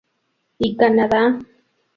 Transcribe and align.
Y 0.57 0.75
Canadá. 0.77 1.37